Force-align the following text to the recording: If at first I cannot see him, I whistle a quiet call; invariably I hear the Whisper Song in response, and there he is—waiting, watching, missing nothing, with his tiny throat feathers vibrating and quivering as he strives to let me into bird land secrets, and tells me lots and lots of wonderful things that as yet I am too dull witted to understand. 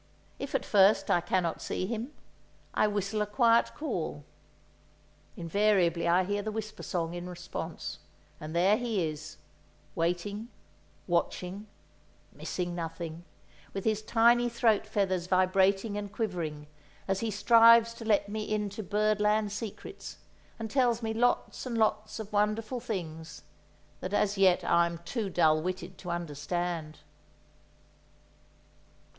If 0.39 0.55
at 0.55 0.65
first 0.65 1.11
I 1.11 1.21
cannot 1.21 1.61
see 1.61 1.85
him, 1.85 2.11
I 2.73 2.87
whistle 2.87 3.21
a 3.21 3.27
quiet 3.27 3.75
call; 3.75 4.25
invariably 5.37 6.07
I 6.07 6.23
hear 6.23 6.41
the 6.41 6.51
Whisper 6.51 6.81
Song 6.81 7.13
in 7.13 7.29
response, 7.29 7.99
and 8.39 8.55
there 8.55 8.77
he 8.77 9.05
is—waiting, 9.07 10.47
watching, 11.05 11.67
missing 12.33 12.73
nothing, 12.73 13.25
with 13.75 13.83
his 13.85 14.01
tiny 14.01 14.49
throat 14.49 14.87
feathers 14.87 15.27
vibrating 15.27 15.95
and 15.99 16.11
quivering 16.11 16.65
as 17.07 17.19
he 17.19 17.29
strives 17.29 17.93
to 17.93 18.03
let 18.03 18.27
me 18.27 18.51
into 18.51 18.81
bird 18.81 19.19
land 19.21 19.51
secrets, 19.51 20.17
and 20.57 20.71
tells 20.71 21.03
me 21.03 21.13
lots 21.13 21.67
and 21.67 21.77
lots 21.77 22.19
of 22.19 22.33
wonderful 22.33 22.79
things 22.79 23.43
that 23.99 24.15
as 24.15 24.35
yet 24.35 24.63
I 24.63 24.87
am 24.87 24.97
too 25.05 25.29
dull 25.29 25.61
witted 25.61 25.99
to 25.99 26.09
understand. 26.09 27.01